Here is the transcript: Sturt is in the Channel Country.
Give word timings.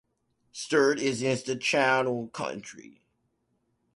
Sturt 0.51 0.97
is 0.99 1.21
in 1.21 1.37
the 1.45 1.55
Channel 1.55 2.29
Country. 2.29 3.03